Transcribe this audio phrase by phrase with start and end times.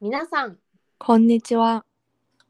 [0.00, 0.58] 皆さん、
[0.96, 1.84] こんにちは。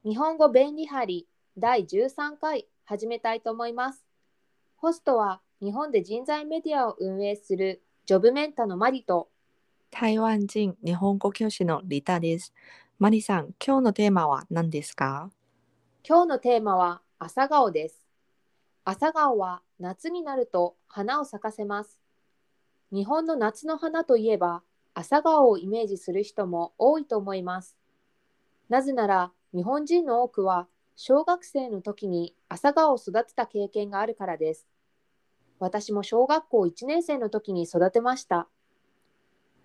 [0.04, 4.04] 日本語便利貼り第13回始めたいと思います。
[4.76, 9.30] ホストは日本で人材メディアを運営するジョブメンタのマリと
[9.90, 12.52] 台湾人日本語教師のリタです。
[12.98, 15.30] マリさん、今日のテーマは何ですか？
[16.06, 18.06] 今日のテーマは朝顔です。
[18.84, 21.98] 朝顔は夏になると花を咲かせます。
[22.92, 24.62] 日本の夏の花といえば
[24.98, 27.76] 朝顔をイメージする人も多いと思います。
[28.68, 30.66] なぜなら日本人の多くは
[30.96, 34.66] 小学生の時に朝顔を育てた経験があるからです。
[35.60, 38.48] 私も小学校1年生の時に育てました。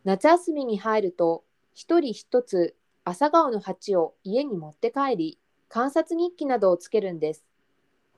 [0.04, 1.44] 夏休みに入ると
[1.74, 7.44] 一人一つ朝顔の鉢を家に持って帰り観察日記などをつけるんです。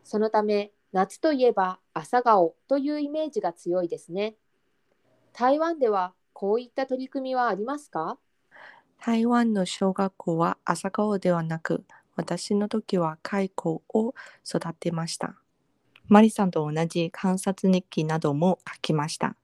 [0.03, 4.35] そのため夏といえば朝顔というイメージが強いですね。
[5.31, 8.19] 台湾ではこういった取り組みはありますか？
[8.99, 11.85] 台湾の小学校は朝顔ではなく、
[12.17, 14.13] 私の時は蚕を
[14.45, 15.35] 育てました。
[16.09, 19.37] マリさんと同じ観察日記なども書きました。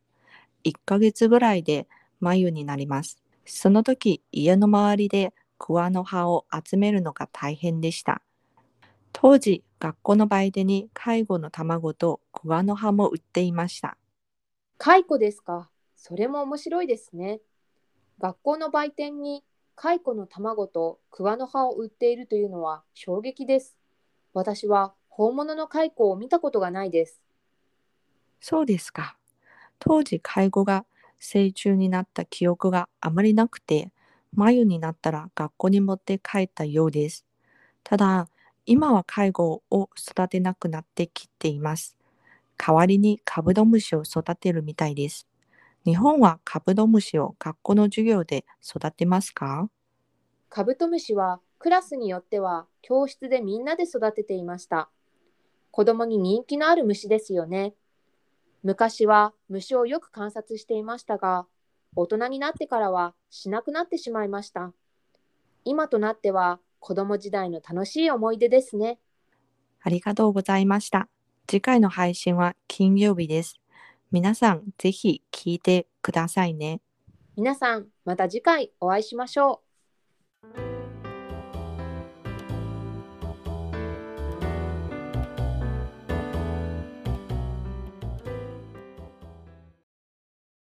[0.66, 1.88] 1ヶ月ぐらいで
[2.20, 3.24] 眉になります。
[3.46, 8.22] その時、家の周りで桑の葉を集めるのが大変でした。
[9.14, 13.96] 当時、学校の売店に介護の卵と桑の葉も売っていました。
[14.78, 15.71] 蚕ですか？
[16.02, 17.42] それも面白いですね。
[18.18, 19.44] 学校の売店に
[19.76, 23.78] 蚕の卵と桑の葉を売っているというのは衝撃です。
[24.34, 27.22] 私は本物の蚕を見たことがないです。
[28.40, 29.16] そうですか。
[29.78, 30.86] 当時、介護が
[31.20, 33.92] 成虫になった記憶があまりなくて、
[34.34, 37.28] 眉になったら学校に持って帰ったようです。
[37.84, 38.28] ただ、
[38.66, 41.96] 今は介護を育てなくなってきています。
[42.58, 45.28] 代わりにカブトムシを育てるみたいです。
[45.84, 49.68] 日本はカブトムシを学校の授業で育てますか？
[50.50, 54.90] カブトムシはクラスによっては教室でみんなで育てていました。
[55.72, 57.74] 子供に人気のある虫ですよね。
[58.62, 61.48] 昔は虫をよく観察していましたが、
[61.96, 64.74] 大人になってからはしなくなってしまいました。
[65.66, 69.00] 今となっては子供時代の楽しい思い出ですね。
[69.82, 71.08] ありがとうございました。
[71.48, 73.61] 次回の配信は金曜日です。
[74.12, 76.82] 皆さん、ぜひ聞いてくださいね。
[77.38, 79.71] 皆さん、また次回お会いしましょう。